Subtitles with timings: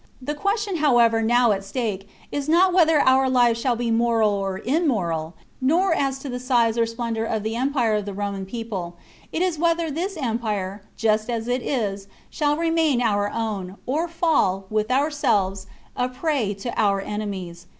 [0.19, 4.57] The question, however, now at stake is not whether our lives shall be moral or
[4.65, 8.95] immoral, nor as to the size or splendour of the empire of the Roman people;
[9.31, 14.65] it is whether this empire, just as it is, shall remain our own, or fall,
[14.71, 17.67] with ourselves, a prey to our enemies.